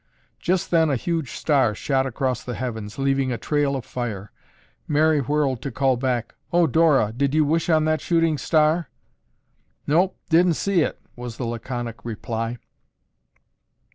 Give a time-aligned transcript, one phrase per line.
[0.39, 4.31] Just then a huge star shot across the heavens leaving a trail of fire.
[4.87, 8.89] Mary whirled to call back, "Oh, Dora, did you wish on that shooting star?"
[9.85, 10.17] "Nope!
[10.27, 12.57] Didn't see it!" was the laconic reply.